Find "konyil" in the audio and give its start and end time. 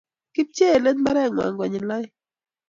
1.57-1.89